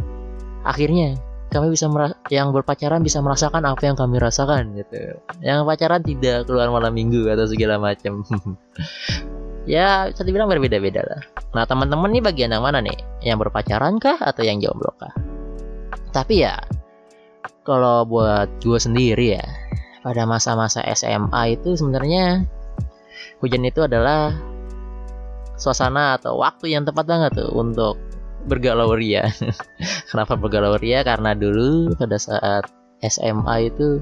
akhirnya 0.63 1.19
kami 1.51 1.75
bisa 1.75 1.87
yang 2.33 2.51
berpacaran 2.51 3.03
bisa 3.03 3.21
merasakan 3.21 3.67
apa 3.67 3.83
yang 3.85 3.97
kami 3.99 4.17
rasakan 4.17 4.79
gitu. 4.79 5.19
Yang 5.43 5.61
pacaran 5.67 6.03
tidak 6.03 6.47
keluar 6.47 6.71
malam 6.71 6.95
minggu 6.95 7.27
atau 7.29 7.47
segala 7.51 7.77
macam 7.83 8.23
ya 9.67 10.09
bisa 10.09 10.23
dibilang 10.23 10.49
berbeda-beda 10.49 11.03
lah. 11.03 11.23
Nah 11.53 11.67
teman-teman 11.67 12.15
nih 12.15 12.23
bagian 12.23 12.55
yang 12.55 12.65
mana 12.65 12.81
nih? 12.81 12.97
Yang 13.21 13.47
berpacaran 13.47 13.99
kah 13.99 14.17
atau 14.17 14.43
yang 14.47 14.63
jomblo 14.63 14.95
kah? 14.97 15.13
Tapi 16.15 16.47
ya 16.47 16.57
kalau 17.67 18.07
buat 18.07 18.49
gue 18.63 18.79
sendiri 18.79 19.37
ya 19.37 19.47
pada 20.07 20.23
masa-masa 20.23 20.87
SMA 20.95 21.59
itu 21.59 21.75
sebenarnya 21.75 22.47
hujan 23.43 23.67
itu 23.67 23.83
adalah 23.83 24.31
suasana 25.59 26.15
atau 26.15 26.39
waktu 26.39 26.79
yang 26.79 26.87
tepat 26.87 27.05
banget 27.11 27.35
tuh 27.35 27.51
untuk 27.51 27.99
bergalau 28.47 28.95
ria. 28.95 29.27
Kenapa 30.15 30.39
bergalau 30.39 30.79
ria? 30.79 31.03
Karena 31.03 31.35
dulu 31.35 31.91
pada 31.99 32.17
saat 32.23 32.71
SMA 33.03 33.75
itu 33.75 33.99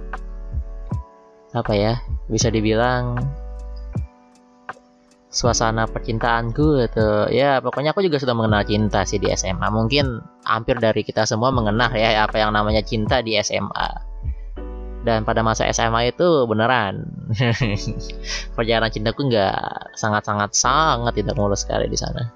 apa 1.55 1.73
ya 1.73 1.95
bisa 2.29 2.51
dibilang 2.51 3.17
suasana 5.35 5.91
percintaanku 5.91 6.87
atau 6.87 7.27
ya 7.27 7.59
pokoknya 7.59 7.91
aku 7.91 8.07
juga 8.07 8.23
sudah 8.23 8.39
mengenal 8.39 8.63
cinta 8.63 9.03
sih 9.03 9.19
di 9.19 9.27
SMA 9.35 9.67
mungkin 9.75 10.23
hampir 10.47 10.79
dari 10.79 11.03
kita 11.03 11.27
semua 11.27 11.51
mengenal 11.51 11.91
ya 11.91 12.23
apa 12.23 12.39
yang 12.39 12.55
namanya 12.55 12.87
cinta 12.87 13.19
di 13.19 13.35
SMA 13.43 14.15
dan 15.05 15.27
pada 15.29 15.45
masa 15.45 15.69
SMA 15.69 16.17
itu 16.17 16.49
beneran. 16.49 17.05
Perjalanan 18.57 18.89
cintaku 18.89 19.29
nggak 19.29 19.93
sangat 20.01 20.25
sangat 20.57 21.13
tidak 21.13 21.37
mulus 21.37 21.63
sekali 21.63 21.93
di 21.93 21.99
sana. 22.01 22.33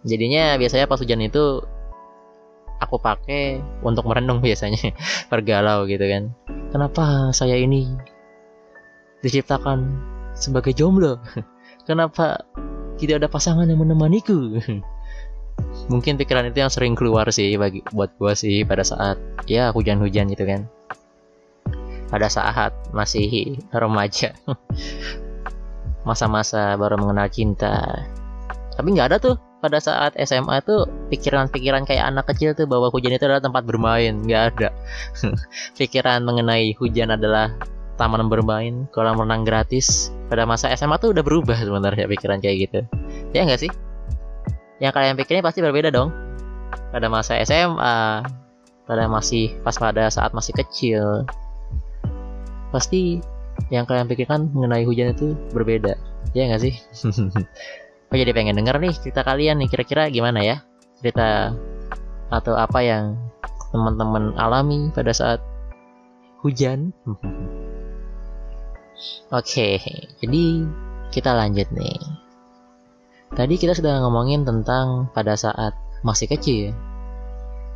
Jadinya 0.00 0.56
biasanya 0.56 0.88
pas 0.88 0.96
hujan 0.96 1.20
itu 1.20 1.60
aku 2.80 2.96
pakai 2.96 3.60
untuk 3.84 4.08
merenung 4.08 4.40
biasanya 4.46 4.96
bergalau 5.28 5.84
gitu 5.84 6.02
kan. 6.08 6.32
Kenapa 6.72 7.30
saya 7.36 7.60
ini 7.60 7.92
diciptakan 9.20 10.00
sebagai 10.32 10.72
jomblo 10.72 11.20
Kenapa 11.86 12.42
tidak 12.98 13.22
ada 13.22 13.28
pasangan 13.30 13.70
yang 13.70 13.78
menemaniku? 13.78 14.58
Mungkin 15.92 16.18
pikiran 16.18 16.50
itu 16.50 16.58
yang 16.60 16.68
sering 16.68 16.98
keluar 16.98 17.30
sih 17.30 17.54
bagi 17.56 17.80
buat 17.94 18.12
gua 18.18 18.34
sih 18.34 18.66
pada 18.66 18.82
saat 18.82 19.16
ya 19.46 19.70
hujan-hujan 19.70 20.28
gitu 20.34 20.44
kan. 20.44 20.66
Pada 22.10 22.26
saat 22.26 22.74
masih 22.90 23.56
remaja. 23.70 24.34
Masa-masa 26.08 26.74
baru 26.74 26.98
mengenal 26.98 27.30
cinta. 27.30 28.02
Tapi 28.74 28.88
nggak 28.92 29.08
ada 29.14 29.18
tuh 29.22 29.36
pada 29.62 29.80
saat 29.80 30.12
SMA 30.20 30.62
tuh 30.62 30.86
pikiran-pikiran 31.08 31.88
kayak 31.88 32.12
anak 32.12 32.28
kecil 32.30 32.52
tuh 32.52 32.68
bahwa 32.68 32.92
hujan 32.92 33.14
itu 33.16 33.24
adalah 33.24 33.42
tempat 33.42 33.64
bermain 33.64 34.14
nggak 34.22 34.42
ada 34.54 34.68
pikiran 35.80 36.22
mengenai 36.22 36.76
hujan 36.76 37.10
adalah 37.10 37.56
taman 37.96 38.28
bermain 38.28 38.84
kolam 38.92 39.16
renang 39.16 39.42
gratis 39.42 40.12
pada 40.28 40.44
masa 40.44 40.68
SMA 40.76 41.00
tuh 41.00 41.16
udah 41.16 41.24
berubah 41.24 41.56
sebenarnya 41.56 42.04
pikiran 42.08 42.38
kayak 42.40 42.68
gitu. 42.68 42.80
Ya 43.32 43.48
nggak 43.48 43.60
sih? 43.66 43.70
Yang 44.80 44.92
kalian 44.92 45.16
pikirin 45.16 45.42
pasti 45.44 45.64
berbeda 45.64 45.88
dong. 45.88 46.12
Pada 46.92 47.08
masa 47.08 47.40
SMA 47.44 48.24
pada 48.86 49.10
masih 49.10 49.58
pas 49.66 49.74
pada 49.74 50.06
saat 50.06 50.30
masih 50.30 50.54
kecil 50.54 51.26
pasti 52.70 53.18
yang 53.72 53.82
kalian 53.82 54.06
pikirkan 54.06 54.52
mengenai 54.54 54.86
hujan 54.86 55.10
itu 55.16 55.34
berbeda. 55.50 55.98
Ya 56.36 56.46
nggak 56.46 56.62
sih? 56.62 56.74
Oh 58.06 58.14
jadi 58.14 58.30
pengen 58.30 58.54
denger 58.54 58.78
nih 58.78 58.94
cerita 59.02 59.26
kalian 59.26 59.58
nih 59.58 59.66
kira-kira 59.66 60.06
gimana 60.06 60.38
ya? 60.38 60.62
Cerita 61.02 61.50
atau 62.30 62.54
apa 62.54 62.78
yang 62.78 63.18
teman-teman 63.74 64.30
alami 64.38 64.94
pada 64.94 65.10
saat 65.10 65.42
hujan 66.46 66.94
Oke, 69.28 69.78
jadi 70.22 70.44
kita 71.12 71.36
lanjut 71.36 71.68
nih. 71.72 72.00
Tadi 73.36 73.54
kita 73.60 73.76
sudah 73.76 74.00
ngomongin 74.06 74.48
tentang 74.48 75.12
pada 75.12 75.36
saat 75.36 75.76
masih 76.00 76.30
kecil, 76.30 76.72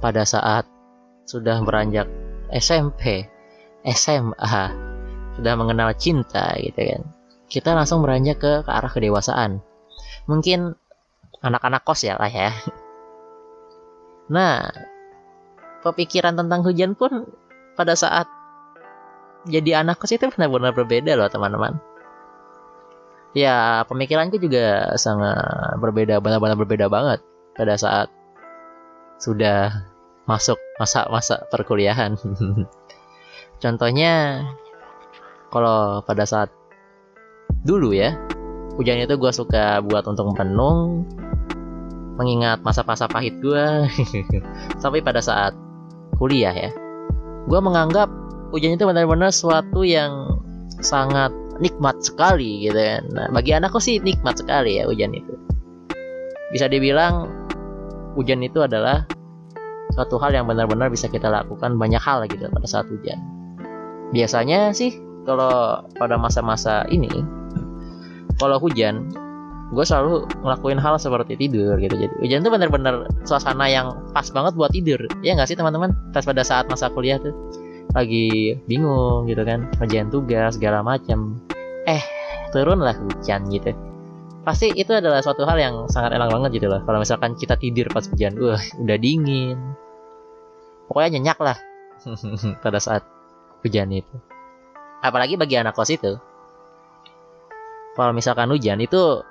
pada 0.00 0.25
saat 0.25 0.65
sudah 1.29 1.61
beranjak 1.61 2.09
SMP, 2.49 3.29
SMA, 3.85 4.62
sudah 5.37 5.55
mengenal 5.59 5.93
cinta 5.99 6.57
gitu 6.57 6.81
kan. 6.81 7.03
Kita 7.50 7.75
langsung 7.75 8.00
beranjak 8.00 8.39
ke, 8.39 8.53
ke 8.65 8.71
arah 8.71 8.91
kedewasaan. 8.91 9.61
Mungkin 10.31 10.79
anak-anak 11.43 11.83
kos 11.85 12.07
ya 12.07 12.17
lah 12.17 12.31
ya. 12.31 12.55
Nah, 14.31 14.71
pemikiran 15.83 16.39
tentang 16.39 16.62
hujan 16.62 16.95
pun 16.95 17.27
pada 17.75 17.99
saat 17.99 18.31
jadi 19.49 19.80
anak 19.80 20.02
kos 20.02 20.12
itu 20.12 20.28
benar-benar 20.28 20.76
berbeda 20.76 21.16
loh 21.16 21.28
teman-teman. 21.32 21.80
Ya 23.32 23.87
pemikiranku 23.87 24.42
juga 24.42 24.90
sangat 24.99 25.78
berbeda 25.78 26.18
benar-benar 26.18 26.59
berbeda 26.59 26.90
banget 26.90 27.23
pada 27.54 27.78
saat 27.78 28.09
sudah 29.23 29.87
masuk 30.26 30.59
masa-masa 30.76 31.47
perkuliahan. 31.49 32.18
Contohnya 33.62 34.44
kalau 35.52 36.02
pada 36.04 36.25
saat 36.26 36.50
dulu 37.64 37.92
ya 37.92 38.16
hujan 38.80 39.04
itu 39.04 39.14
gue 39.20 39.32
suka 39.35 39.85
buat 39.85 40.09
untuk 40.09 40.32
merenung 40.32 41.04
mengingat 42.16 42.64
masa-masa 42.64 43.04
pahit 43.04 43.37
gue 43.44 43.64
sampai 44.80 45.04
pada 45.06 45.20
saat 45.20 45.52
kuliah 46.16 46.52
ya 46.52 46.70
gue 47.44 47.61
menganggap 47.61 48.09
hujan 48.50 48.76
itu 48.76 48.85
benar-benar 48.87 49.30
suatu 49.30 49.87
yang 49.87 50.42
sangat 50.83 51.30
nikmat 51.61 51.99
sekali 52.00 52.66
gitu 52.66 52.76
kan. 52.76 53.02
Nah, 53.12 53.26
bagi 53.30 53.54
anakku 53.54 53.78
sih 53.78 54.00
nikmat 54.00 54.40
sekali 54.40 54.80
ya 54.80 54.88
hujan 54.88 55.12
itu. 55.14 55.35
Bisa 56.50 56.66
dibilang 56.66 57.30
hujan 58.19 58.42
itu 58.42 58.64
adalah 58.64 59.07
suatu 59.95 60.19
hal 60.19 60.35
yang 60.35 60.47
benar-benar 60.47 60.90
bisa 60.90 61.07
kita 61.07 61.28
lakukan 61.30 61.76
banyak 61.76 62.00
hal 62.00 62.25
gitu 62.26 62.49
pada 62.50 62.66
saat 62.66 62.87
hujan. 62.88 63.19
Biasanya 64.11 64.75
sih 64.75 64.99
kalau 65.28 65.85
pada 65.95 66.19
masa-masa 66.19 66.88
ini 66.90 67.11
kalau 68.40 68.57
hujan 68.57 69.12
gue 69.71 69.85
selalu 69.87 70.26
ngelakuin 70.42 70.80
hal 70.83 70.99
seperti 70.99 71.38
tidur 71.38 71.78
gitu 71.78 71.95
jadi 71.95 72.14
hujan 72.19 72.42
tuh 72.42 72.50
benar-benar 72.50 73.07
suasana 73.23 73.71
yang 73.71 73.95
pas 74.11 74.26
banget 74.35 74.59
buat 74.59 74.75
tidur 74.75 74.99
ya 75.23 75.38
nggak 75.38 75.47
sih 75.47 75.54
teman-teman 75.54 75.95
pas 76.11 76.26
pada 76.26 76.42
saat 76.42 76.66
masa 76.66 76.90
kuliah 76.90 77.23
tuh 77.23 77.30
lagi 77.90 78.54
bingung 78.70 79.26
gitu 79.26 79.42
kan 79.42 79.66
kerjaan 79.78 80.09
tugas 80.09 80.54
segala 80.54 80.82
macam 80.87 81.38
eh 81.87 82.02
turunlah 82.54 82.94
hujan 82.99 83.50
gitu. 83.50 83.75
Pasti 84.40 84.73
itu 84.73 84.90
adalah 84.90 85.20
suatu 85.20 85.44
hal 85.44 85.59
yang 85.61 85.75
sangat 85.92 86.16
enak 86.16 86.32
banget 86.32 86.50
gitu 86.62 86.66
loh 86.73 86.80
kalau 86.88 86.99
misalkan 87.02 87.37
kita 87.37 87.54
tidur 87.59 87.90
pas 87.90 88.06
hujan. 88.06 88.35
Wah 88.38 88.62
udah 88.78 88.97
dingin. 88.99 89.59
Pokoknya 90.90 91.18
nyenyak 91.18 91.38
lah 91.38 91.59
pada 92.64 92.78
saat 92.82 93.02
hujan 93.62 93.90
itu. 93.92 94.16
Apalagi 95.00 95.37
bagi 95.37 95.56
anak 95.61 95.76
kos 95.76 95.92
itu. 95.92 96.16
Kalau 97.94 98.12
misalkan 98.16 98.49
hujan 98.49 98.80
itu 98.80 99.23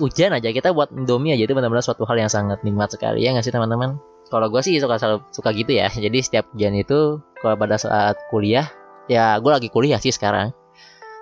hujan 0.00 0.34
aja. 0.34 0.50
Kita 0.50 0.74
buat 0.74 0.90
indomie 0.90 1.36
aja 1.36 1.46
itu 1.46 1.54
benar-benar 1.54 1.84
suatu 1.84 2.02
hal 2.08 2.18
yang 2.18 2.32
sangat 2.32 2.60
nikmat 2.66 2.90
sekali. 2.90 3.22
Ya 3.22 3.32
nggak 3.32 3.46
sih 3.46 3.54
teman-teman 3.54 4.02
kalau 4.26 4.50
gue 4.50 4.62
sih 4.62 4.78
suka 4.82 4.98
suka 5.30 5.50
gitu 5.54 5.76
ya. 5.76 5.86
Jadi 5.90 6.18
setiap 6.22 6.50
hujan 6.54 6.74
itu 6.74 7.22
kalau 7.38 7.54
pada 7.54 7.78
saat 7.78 8.18
kuliah 8.30 8.66
ya 9.06 9.38
gue 9.38 9.50
lagi 9.50 9.68
kuliah 9.70 10.02
sih 10.02 10.10
sekarang. 10.10 10.50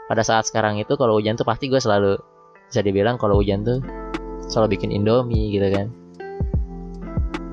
Pada 0.09 0.21
saat 0.21 0.45
sekarang 0.49 0.77
itu 0.81 0.97
kalau 0.97 1.17
hujan 1.17 1.37
tuh 1.37 1.49
pasti 1.49 1.69
gue 1.69 1.81
selalu 1.81 2.17
bisa 2.69 2.81
dibilang 2.81 3.17
kalau 3.21 3.41
hujan 3.41 3.65
tuh 3.65 3.81
selalu 4.49 4.77
bikin 4.77 4.93
indomie 4.93 5.53
gitu 5.53 5.69
kan. 5.73 5.87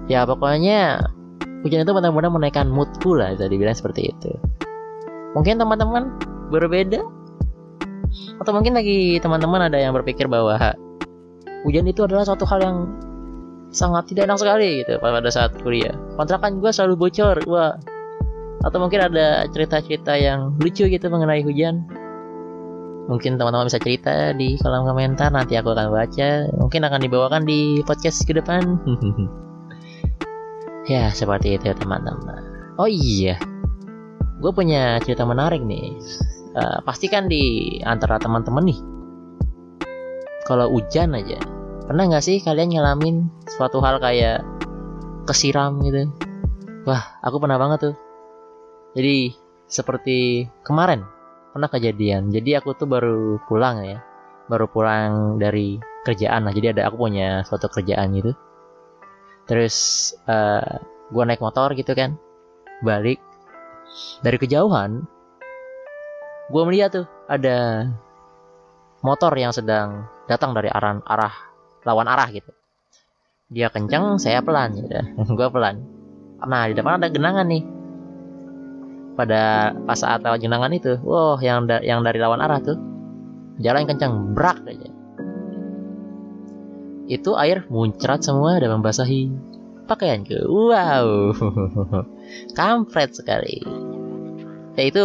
Ya 0.08 0.28
pokoknya 0.28 1.00
hujan 1.64 1.84
itu 1.88 1.92
benar-benar 1.92 2.32
menaikkan 2.32 2.68
moodku 2.68 3.16
lah 3.16 3.36
bisa 3.36 3.48
dibilang 3.48 3.76
seperti 3.76 4.12
itu. 4.12 4.32
Mungkin 5.36 5.60
teman-teman 5.60 6.12
berbeda? 6.52 7.00
Atau 8.44 8.52
mungkin 8.52 8.76
lagi 8.76 9.24
teman-teman 9.24 9.72
ada 9.72 9.80
yang 9.80 9.96
berpikir 9.96 10.28
bahwa 10.28 10.60
hujan 11.64 11.88
itu 11.88 12.04
adalah 12.04 12.28
suatu 12.28 12.44
hal 12.44 12.60
yang 12.60 12.78
sangat 13.72 14.12
tidak 14.12 14.28
enak 14.28 14.40
sekali 14.40 14.84
gitu 14.84 15.00
pada 15.00 15.32
saat 15.32 15.56
kuliah. 15.64 15.96
Kontrakan 16.20 16.60
gue 16.60 16.72
selalu 16.72 16.96
bocor 17.08 17.40
wah 17.48 17.80
atau 18.62 18.78
mungkin 18.78 19.02
ada 19.02 19.50
cerita-cerita 19.50 20.14
yang 20.20 20.60
lucu 20.60 20.86
gitu 20.86 21.08
mengenai 21.08 21.42
hujan. 21.42 21.88
Mungkin 23.10 23.36
teman-teman 23.36 23.68
bisa 23.68 23.82
cerita 23.82 24.32
di 24.38 24.56
kolom 24.62 24.86
komentar 24.86 25.34
nanti 25.34 25.58
aku 25.58 25.74
akan 25.74 25.90
baca. 25.90 26.52
Mungkin 26.54 26.82
akan 26.86 27.00
dibawakan 27.02 27.42
di 27.48 27.82
podcast 27.88 28.28
ke 28.28 28.36
depan. 28.38 28.62
Ya 30.90 31.14
seperti 31.14 31.62
itu 31.62 31.72
teman-teman. 31.78 32.74
Oh 32.82 32.90
iya 32.90 33.38
gue 34.42 34.52
punya 34.52 34.98
cerita 35.06 35.24
menarik 35.24 35.62
nih. 35.62 35.94
Uh, 36.52 36.84
pastikan 36.84 37.30
di 37.30 37.78
antara 37.86 38.18
teman-teman 38.18 38.66
nih. 38.66 38.80
Kalau 40.50 40.74
hujan 40.74 41.14
aja 41.16 41.38
pernah 41.86 42.04
nggak 42.10 42.24
sih 42.26 42.38
kalian 42.42 42.74
ngalamin 42.74 43.30
suatu 43.46 43.82
hal 43.82 43.98
kayak 44.02 44.46
kesiram 45.26 45.82
gitu? 45.86 46.10
Wah 46.86 47.22
aku 47.22 47.38
pernah 47.38 47.58
banget 47.62 47.92
tuh. 47.92 47.96
Jadi 48.98 49.32
seperti 49.70 50.50
kemarin 50.66 51.06
pernah 51.54 51.70
kejadian. 51.72 52.34
Jadi 52.34 52.58
aku 52.58 52.76
tuh 52.76 52.90
baru 52.90 53.38
pulang 53.46 53.86
ya. 53.86 54.00
Baru 54.50 54.68
pulang 54.68 55.38
dari 55.40 55.80
kerjaan. 56.04 56.44
Lah 56.48 56.54
jadi 56.54 56.76
ada 56.76 56.92
aku 56.92 57.08
punya 57.08 57.46
suatu 57.48 57.70
kerjaan 57.72 58.12
gitu. 58.18 58.34
Terus 59.48 60.10
uh, 60.28 60.60
eh, 60.60 60.74
gue 61.12 61.24
naik 61.24 61.44
motor 61.44 61.72
gitu 61.78 61.94
kan. 61.94 62.18
Balik. 62.82 63.22
Dari 64.24 64.38
kejauhan 64.40 65.04
gue 66.52 66.64
melihat 66.68 66.90
tuh 66.92 67.08
ada 67.32 67.88
motor 69.00 69.32
yang 69.40 69.56
sedang 69.56 70.04
datang 70.28 70.52
dari 70.52 70.68
arah 70.68 71.00
arah 71.08 71.51
lawan 71.84 72.08
arah 72.08 72.30
gitu. 72.30 72.52
Dia 73.52 73.68
kencang 73.68 74.16
saya 74.18 74.40
pelan 74.40 74.78
gitu 74.80 74.92
gue 75.38 75.48
pelan. 75.52 75.84
Nah 76.42 76.68
di 76.70 76.74
depan 76.74 77.02
ada 77.02 77.10
genangan 77.12 77.48
nih. 77.48 77.64
Pada 79.12 79.76
pas 79.86 80.00
saat 80.00 80.24
lewat 80.24 80.40
genangan 80.40 80.72
itu 80.72 80.96
wow 81.04 81.36
yang 81.44 81.68
da 81.68 81.84
yang 81.84 82.02
dari 82.02 82.18
lawan 82.18 82.40
arah 82.40 82.64
tuh 82.64 82.80
jalan 83.60 83.86
kencang 83.86 84.34
brak 84.34 84.64
aja. 84.66 84.90
Itu 87.12 87.36
air 87.36 87.68
muncrat 87.68 88.24
semua 88.24 88.56
dan 88.58 88.72
membasahi 88.80 89.28
pakaianku. 89.92 90.48
Wow, 90.48 91.36
kampret 92.58 93.12
sekali. 93.12 93.60
Ya 94.80 94.84
itu 94.88 95.04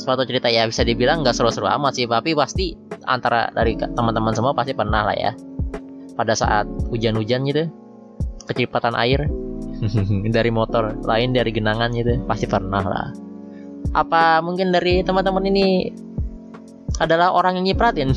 suatu 0.00 0.24
cerita 0.24 0.48
ya 0.48 0.64
bisa 0.64 0.80
dibilang 0.82 1.20
nggak 1.20 1.36
seru-seru 1.36 1.68
amat 1.68 2.00
sih, 2.00 2.08
tapi 2.08 2.32
pasti 2.32 2.72
antara 3.04 3.52
dari 3.52 3.76
teman-teman 3.76 4.32
semua 4.32 4.56
pasti 4.56 4.72
pernah 4.72 5.04
lah 5.04 5.16
ya. 5.16 5.32
Pada 6.14 6.38
saat 6.38 6.66
hujan-hujan 6.94 7.42
gitu, 7.50 7.66
kecepatan 8.46 8.94
air 8.94 9.26
dari 10.36 10.50
motor, 10.54 10.94
lain 11.02 11.34
dari 11.34 11.50
genangan 11.50 11.90
gitu, 11.94 12.22
pasti 12.26 12.46
pernah 12.46 12.82
lah. 12.82 13.08
Apa 13.94 14.42
mungkin 14.42 14.70
dari 14.74 15.02
teman-teman 15.02 15.44
ini 15.50 15.90
adalah 17.02 17.34
orang 17.34 17.58
yang 17.58 17.74
nyipratin? 17.74 18.14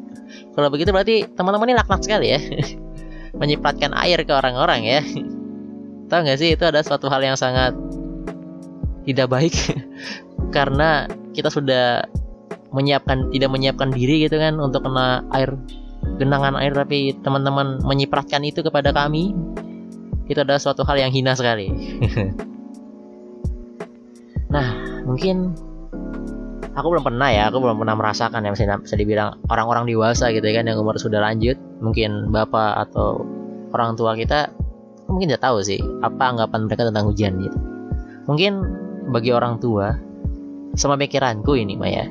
Kalau 0.54 0.68
begitu 0.70 0.94
berarti 0.94 1.26
teman-teman 1.34 1.70
ini 1.70 1.76
laknat 1.78 2.00
sekali 2.06 2.26
ya. 2.34 2.40
Menyipratkan 3.40 3.94
air 3.94 4.22
ke 4.22 4.32
orang-orang 4.34 4.80
ya. 4.86 5.00
Tahu 6.10 6.20
nggak 6.26 6.38
sih 6.38 6.58
itu 6.58 6.64
ada 6.66 6.82
suatu 6.82 7.06
hal 7.06 7.22
yang 7.22 7.38
sangat 7.38 7.74
tidak 9.06 9.30
baik 9.30 9.54
karena 10.54 11.06
kita 11.32 11.48
sudah 11.48 12.04
menyiapkan 12.70 13.30
tidak 13.34 13.50
menyiapkan 13.50 13.90
diri 13.90 14.26
gitu 14.26 14.38
kan 14.38 14.58
untuk 14.58 14.86
kena 14.86 15.22
air 15.34 15.54
genangan 16.20 16.60
air 16.60 16.76
tapi 16.76 17.16
teman-teman 17.24 17.80
menyipratkan 17.80 18.44
itu 18.44 18.60
kepada 18.60 18.92
kami 18.92 19.32
itu 20.28 20.38
adalah 20.38 20.62
suatu 20.62 20.86
hal 20.86 21.00
yang 21.00 21.10
hina 21.10 21.34
sekali. 21.34 21.66
nah, 24.54 24.68
mungkin 25.02 25.50
aku 26.76 26.86
belum 26.86 27.02
pernah 27.02 27.34
ya, 27.34 27.50
aku 27.50 27.58
belum 27.58 27.82
pernah 27.82 27.98
merasakan 27.98 28.46
ya 28.46 28.54
bisa, 28.54 28.78
bisa 28.78 28.94
dibilang 28.94 29.42
orang-orang 29.50 29.90
dewasa 29.90 30.30
gitu 30.30 30.46
ya 30.46 30.62
kan 30.62 30.70
yang 30.70 30.78
umur 30.78 30.94
sudah 31.02 31.18
lanjut, 31.18 31.58
mungkin 31.82 32.30
bapak 32.30 32.86
atau 32.86 33.26
orang 33.74 33.98
tua 33.98 34.14
kita 34.14 34.54
mungkin 35.10 35.34
tidak 35.34 35.42
tahu 35.42 35.58
sih 35.66 35.82
apa 36.06 36.22
anggapan 36.22 36.70
mereka 36.70 36.86
tentang 36.86 37.10
hujan 37.10 37.42
gitu. 37.42 37.58
Mungkin 38.30 38.52
bagi 39.10 39.34
orang 39.34 39.58
tua 39.58 39.98
sama 40.78 40.94
pikiranku 40.94 41.58
ini 41.58 41.74
Maya. 41.74 42.06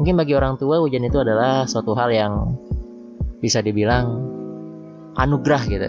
Mungkin 0.00 0.16
bagi 0.16 0.32
orang 0.32 0.56
tua 0.56 0.80
hujan 0.80 1.04
itu 1.04 1.20
adalah 1.20 1.68
suatu 1.68 1.92
hal 1.92 2.08
yang 2.08 2.56
bisa 3.42 3.58
dibilang 3.58 4.22
anugerah 5.18 5.62
gitu 5.66 5.88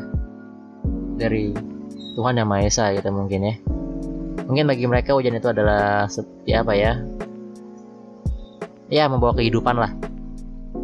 dari 1.15 1.53
Tuhan 2.17 2.41
yang 2.41 2.49
Maha 2.49 2.65
Esa 2.65 2.89
gitu 2.97 3.09
mungkin 3.13 3.41
ya. 3.45 3.55
Mungkin 4.43 4.65
bagi 4.67 4.85
mereka 4.89 5.15
hujan 5.15 5.37
itu 5.37 5.47
adalah 5.47 6.09
ya 6.43 6.65
apa 6.65 6.73
ya? 6.75 6.99
Ya 8.91 9.07
membawa 9.07 9.37
kehidupan 9.37 9.77
lah 9.77 9.93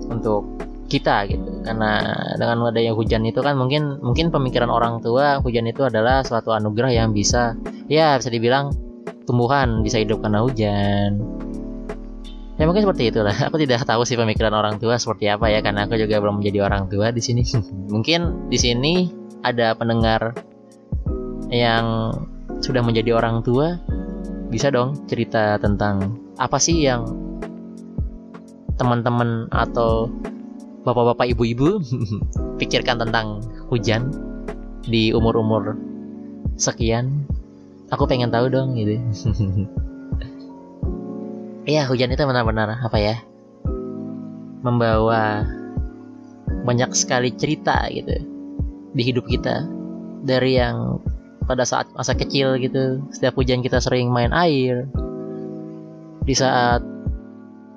untuk 0.09 0.45
kita 0.89 1.29
gitu 1.29 1.61
karena 1.61 2.01
dengan 2.41 2.65
adanya 2.65 2.97
hujan 2.97 3.21
itu 3.29 3.45
kan 3.45 3.53
mungkin 3.53 4.01
mungkin 4.01 4.33
pemikiran 4.33 4.73
orang 4.73 5.05
tua 5.05 5.37
hujan 5.37 5.69
itu 5.69 5.85
adalah 5.85 6.25
suatu 6.25 6.49
anugerah 6.49 6.89
yang 6.89 7.13
bisa 7.13 7.53
ya 7.85 8.17
bisa 8.17 8.33
dibilang 8.33 8.73
tumbuhan 9.29 9.85
bisa 9.85 10.01
hidup 10.01 10.25
karena 10.25 10.41
hujan 10.41 11.21
ya 12.59 12.67
mungkin 12.67 12.83
seperti 12.83 13.15
itulah. 13.15 13.33
Aku 13.47 13.55
tidak 13.55 13.87
tahu 13.87 14.03
sih 14.03 14.19
pemikiran 14.19 14.51
orang 14.51 14.77
tua 14.77 14.99
seperti 14.99 15.31
apa 15.31 15.47
ya 15.47 15.63
karena 15.63 15.87
aku 15.87 15.95
juga 15.95 16.19
belum 16.19 16.43
menjadi 16.43 16.67
orang 16.67 16.91
tua 16.91 17.15
di 17.15 17.23
sini. 17.23 17.47
Mungkin 17.95 18.51
di 18.51 18.57
sini 18.59 18.93
ada 19.41 19.71
pendengar 19.73 20.35
yang 21.47 22.11
sudah 22.59 22.83
menjadi 22.83 23.15
orang 23.15 23.41
tua. 23.41 23.79
Bisa 24.51 24.73
dong 24.73 25.07
cerita 25.07 25.55
tentang 25.61 26.19
apa 26.35 26.57
sih 26.59 26.83
yang 26.83 27.07
teman-teman 28.75 29.47
atau 29.53 30.09
bapak-bapak 30.83 31.31
ibu-ibu 31.37 31.79
pikirkan 32.59 32.99
tentang 32.99 33.39
hujan 33.71 34.11
di 34.83 35.15
umur-umur 35.15 35.79
sekian. 36.59 37.23
Aku 37.89 38.05
pengen 38.05 38.29
tahu 38.29 38.51
dong 38.53 38.77
gitu 38.77 39.01
Iya 41.69 41.85
hujan 41.85 42.09
itu 42.09 42.25
benar-benar 42.25 42.81
apa 42.81 42.97
ya 42.97 43.21
membawa 44.65 45.45
banyak 46.65 46.89
sekali 46.97 47.29
cerita 47.37 47.85
gitu 47.93 48.25
di 48.97 49.01
hidup 49.05 49.29
kita. 49.29 49.69
Dari 50.25 50.57
yang 50.57 50.97
pada 51.45 51.61
saat 51.69 51.85
masa 51.93 52.17
kecil 52.17 52.57
gitu 52.57 53.05
setiap 53.13 53.37
hujan 53.37 53.61
kita 53.61 53.77
sering 53.77 54.09
main 54.09 54.33
air. 54.33 54.89
Di 56.25 56.33
saat 56.33 56.81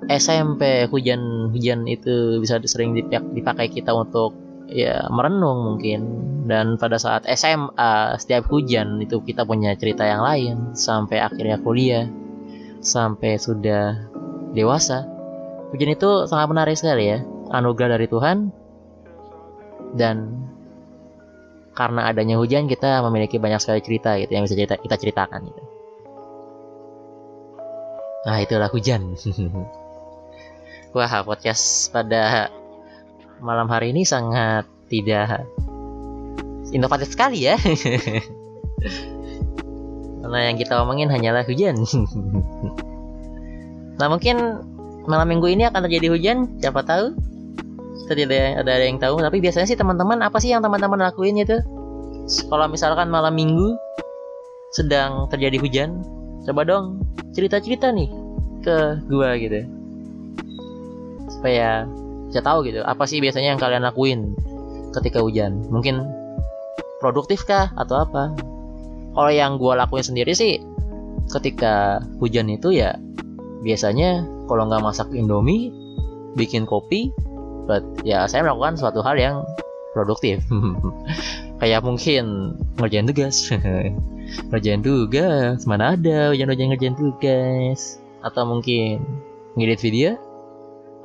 SMP 0.09 0.89
hujan-hujan 0.89 1.85
itu 1.85 2.41
bisa 2.41 2.57
sering 2.65 2.97
dipakai 2.97 3.69
kita 3.69 3.93
untuk 3.93 4.33
ya 4.73 5.05
merenung 5.13 5.69
mungkin. 5.69 6.01
Dan 6.49 6.81
pada 6.81 6.97
saat 6.97 7.29
SMA 7.29 8.17
setiap 8.17 8.49
hujan 8.49 9.05
itu 9.05 9.21
kita 9.21 9.45
punya 9.45 9.77
cerita 9.77 10.01
yang 10.01 10.25
lain 10.25 10.73
sampai 10.73 11.21
akhirnya 11.21 11.61
kuliah 11.61 12.09
sampai 12.83 13.39
sudah 13.39 13.97
dewasa 14.53 15.07
hujan 15.73 15.95
itu 15.95 16.29
sangat 16.29 16.47
menarik 16.51 16.77
sekali 16.77 17.09
ya 17.09 17.19
anugerah 17.49 17.97
dari 17.97 18.05
Tuhan 18.05 18.53
dan 19.97 20.43
karena 21.73 22.05
adanya 22.05 22.37
hujan 22.37 22.69
kita 22.69 23.01
memiliki 23.09 23.41
banyak 23.41 23.57
sekali 23.57 23.81
cerita 23.81 24.13
gitu 24.21 24.29
yang 24.29 24.45
bisa 24.45 24.53
cerita, 24.53 24.77
kita 24.77 24.95
ceritakan 24.97 25.41
gitu. 25.49 25.63
Nah 28.23 28.37
itulah 28.39 28.69
hujan. 28.69 29.17
Wah, 30.95 31.25
podcast 31.25 31.89
pada 31.89 32.53
malam 33.41 33.65
hari 33.65 33.89
ini 33.89 34.05
sangat 34.05 34.69
tidak 34.87 35.49
inovatif 36.69 37.09
sekali 37.09 37.49
ya. 37.49 37.57
Karena 40.23 40.39
yang 40.47 40.55
kita 40.55 40.79
omongin 40.79 41.11
hanyalah 41.11 41.43
hujan. 41.43 41.75
nah, 43.99 44.07
mungkin 44.07 44.63
malam 45.03 45.27
minggu 45.27 45.51
ini 45.51 45.67
akan 45.67 45.83
terjadi 45.83 46.15
hujan, 46.15 46.47
siapa 46.63 46.79
tahu? 46.87 47.11
Kita 48.07 48.15
tidak 48.15 48.63
ada, 48.63 48.71
ada 48.71 48.85
yang 48.87 49.03
tahu, 49.03 49.19
tapi 49.19 49.43
biasanya 49.43 49.67
sih 49.67 49.75
teman-teman 49.75 50.23
apa 50.23 50.39
sih 50.39 50.55
yang 50.55 50.63
teman-teman 50.63 51.03
lakuin 51.03 51.43
itu? 51.43 51.59
Kalau 52.47 52.71
misalkan 52.71 53.11
malam 53.11 53.35
minggu 53.35 53.75
sedang 54.71 55.27
terjadi 55.27 55.59
hujan, 55.59 56.07
coba 56.47 56.63
dong 56.63 57.03
cerita-cerita 57.35 57.91
nih 57.91 58.23
ke 58.63 59.03
gua 59.11 59.35
gitu 59.35 59.67
supaya 61.27 61.85
bisa 62.31 62.39
tahu 62.39 62.65
gitu 62.67 62.81
apa 62.87 63.03
sih 63.03 63.19
biasanya 63.19 63.55
yang 63.55 63.61
kalian 63.61 63.83
lakuin 63.83 64.19
ketika 64.95 65.19
hujan 65.19 65.67
mungkin 65.69 66.07
produktif 67.03 67.43
kah 67.43 67.69
atau 67.75 68.07
apa 68.07 68.31
kalau 69.13 69.31
yang 69.31 69.61
gue 69.61 69.73
lakuin 69.73 70.05
sendiri 70.05 70.33
sih 70.33 70.61
ketika 71.31 72.03
hujan 72.19 72.51
itu 72.51 72.73
ya 72.75 72.97
biasanya 73.63 74.27
kalau 74.51 74.67
nggak 74.67 74.83
masak 74.83 75.07
indomie 75.15 75.71
bikin 76.35 76.67
kopi 76.67 77.13
but 77.63 77.85
ya 78.03 78.27
saya 78.27 78.43
melakukan 78.43 78.75
suatu 78.75 78.99
hal 78.99 79.15
yang 79.15 79.37
produktif. 79.93 80.41
Kayak 81.61 81.85
mungkin 81.85 82.57
ngerjain 82.81 83.07
tugas. 83.07 83.47
Ngerjain 84.49 84.81
tugas 84.81 85.63
mana 85.69 85.93
ada 85.93 86.33
hujan-hujan 86.33 86.73
ngerjain 86.73 86.97
tugas. 86.97 88.01
Atau 88.25 88.43
mungkin 88.49 89.05
ngedit 89.55 89.79
video. 89.79 90.11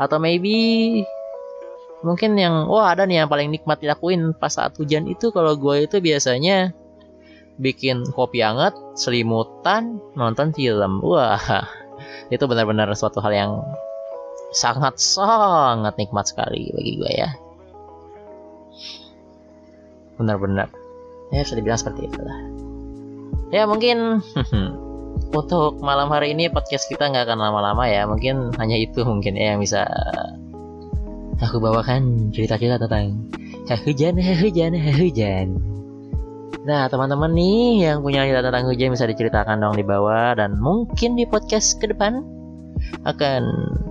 Atau 0.00 0.18
maybe 0.18 1.04
mungkin 2.02 2.34
yang 2.40 2.66
wah 2.66 2.94
ada 2.94 3.04
nih 3.04 3.22
yang 3.22 3.28
paling 3.30 3.52
nikmat 3.52 3.78
dilakuin 3.78 4.34
pas 4.34 4.50
saat 4.50 4.74
hujan 4.80 5.06
itu. 5.06 5.30
Kalau 5.30 5.54
gue 5.54 5.86
itu 5.86 6.00
biasanya 6.02 6.72
bikin 7.58 8.06
kopi 8.14 8.40
hangat 8.40 8.72
selimutan 8.94 9.98
nonton 10.14 10.54
film. 10.54 11.02
Wah 11.02 11.66
itu 12.34 12.44
benar-benar 12.46 12.88
suatu 12.94 13.18
hal 13.18 13.34
yang 13.34 13.52
sangat 14.54 14.96
sangat 14.96 15.98
nikmat 15.98 16.24
sekali 16.30 16.72
bagi 16.72 16.92
gue 16.96 17.12
ya. 17.12 17.30
Benar-benar. 20.16 20.70
Ya 21.34 21.44
bisa 21.44 21.54
dibilang 21.58 21.78
seperti 21.78 22.08
itulah. 22.08 22.38
Ya 23.52 23.68
mungkin 23.68 24.24
untuk 25.38 25.82
malam 25.84 26.08
hari 26.08 26.32
ini 26.32 26.48
podcast 26.48 26.88
kita 26.88 27.10
nggak 27.10 27.28
akan 27.28 27.38
lama-lama 27.42 27.84
ya. 27.90 28.08
Mungkin 28.08 28.56
hanya 28.56 28.76
itu 28.78 29.04
mungkin 29.04 29.36
ya 29.36 29.54
yang 29.54 29.60
bisa 29.60 29.84
aku 31.38 31.62
bawakan 31.62 32.34
cerita-cerita 32.34 32.82
tentang 32.82 33.28
hujan, 33.84 34.16
hujan, 34.16 34.72
hujan. 34.74 35.77
Nah, 36.68 36.88
teman-teman 36.92 37.32
nih 37.32 37.88
yang 37.88 38.04
punya 38.04 38.28
cerita 38.28 38.44
tentang 38.44 38.68
hujan 38.68 38.92
bisa 38.92 39.08
diceritakan 39.08 39.56
dong 39.61 39.76
di 39.76 39.84
bawah 39.84 40.37
dan 40.37 40.56
mungkin 40.61 41.16
di 41.16 41.24
podcast 41.24 41.80
ke 41.80 41.88
depan 41.88 42.20
akan 43.08 43.42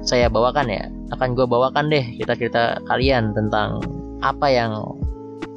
saya 0.05 0.29
bawakan 0.29 0.67
ya. 0.69 0.85
Akan 1.15 1.33
gue 1.33 1.47
bawakan 1.47 1.89
deh 1.89 2.05
cerita-cerita 2.21 2.83
kalian 2.85 3.33
tentang 3.33 3.81
apa 4.21 4.47
yang 4.49 4.71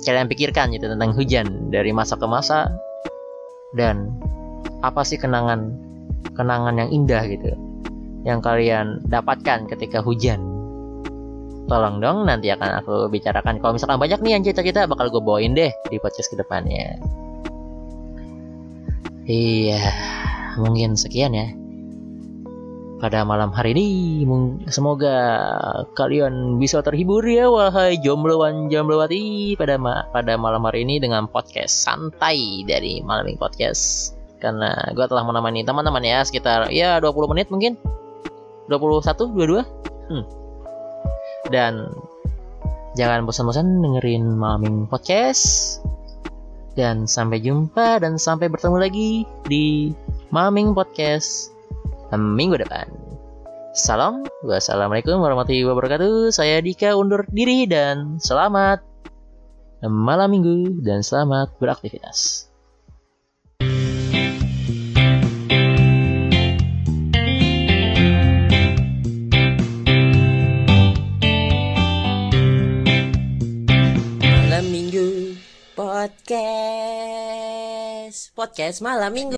kalian 0.05 0.29
pikirkan 0.29 0.73
gitu 0.73 0.89
tentang 0.89 1.13
hujan 1.13 1.69
dari 1.69 1.93
masa 1.93 2.17
ke 2.17 2.25
masa 2.25 2.73
dan 3.77 4.09
apa 4.81 5.05
sih 5.05 5.21
kenangan 5.21 5.77
kenangan 6.33 6.81
yang 6.81 6.91
indah 6.91 7.23
gitu 7.29 7.53
yang 8.25 8.41
kalian 8.41 9.01
dapatkan 9.09 9.69
ketika 9.69 10.01
hujan 10.01 10.41
tolong 11.71 12.03
dong 12.03 12.27
nanti 12.27 12.51
akan 12.51 12.83
aku 12.83 13.07
bicarakan. 13.07 13.63
Kalau 13.63 13.79
misalkan 13.79 14.03
banyak 14.03 14.19
nih 14.19 14.33
yang 14.35 14.43
cerita-cerita 14.43 14.91
bakal 14.91 15.07
gue 15.15 15.23
bawain 15.23 15.55
deh 15.55 15.71
di 15.87 15.97
podcast 16.03 16.27
ke 16.27 16.37
depannya 16.43 16.99
iya 19.31 19.79
mungkin 20.59 20.99
sekian 20.99 21.31
ya. 21.31 21.49
Pada 23.01 23.25
malam 23.25 23.49
hari 23.49 23.73
ini 23.73 23.89
semoga 24.69 25.17
kalian 25.97 26.61
bisa 26.61 26.85
terhibur 26.85 27.25
ya 27.25 27.49
wahai 27.49 27.97
jombloan 27.97 28.69
jomblowati 28.69 29.57
pada 29.57 29.81
ma 29.81 30.05
pada 30.13 30.37
malam 30.37 30.61
hari 30.69 30.85
ini 30.85 31.01
dengan 31.01 31.25
podcast 31.25 31.89
santai 31.89 32.67
dari 32.69 33.01
malam 33.01 33.33
podcast. 33.41 34.13
Karena 34.37 34.77
gue 34.93 35.07
telah 35.09 35.25
menemani 35.25 35.65
teman-teman 35.65 36.05
ya 36.05 36.21
sekitar 36.21 36.69
ya 36.69 37.01
20 37.01 37.33
menit 37.33 37.49
mungkin. 37.49 37.81
21 38.69 39.33
22 39.35 39.65
hmm 40.13 40.40
dan 41.51 41.91
jangan 42.95 43.27
bosan-bosan 43.27 43.83
dengerin 43.83 44.39
Maming 44.39 44.87
Podcast. 44.87 45.79
Dan 46.79 47.05
sampai 47.05 47.43
jumpa 47.43 47.99
dan 47.99 48.17
sampai 48.17 48.47
bertemu 48.47 48.79
lagi 48.79 49.11
di 49.51 49.91
Maming 50.31 50.73
Podcast 50.73 51.51
minggu 52.15 52.59
depan. 52.59 52.87
Salam, 53.71 54.27
wassalamualaikum 54.43 55.23
warahmatullahi 55.23 55.67
wabarakatuh. 55.67 56.35
Saya 56.35 56.59
Dika 56.59 56.99
undur 56.99 57.23
diri 57.31 57.71
dan 57.71 58.19
selamat 58.19 58.83
malam 59.87 60.35
minggu 60.35 60.83
dan 60.83 61.07
selamat 61.07 61.55
beraktivitas. 61.63 62.50
Podcast. 76.01 76.33
Podcast 78.33 78.81
malam 78.81 79.13
minggu 79.13 79.29